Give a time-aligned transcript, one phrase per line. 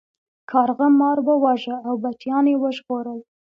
[0.51, 3.19] کارغه مار وواژه او بچیان یې وژغورل.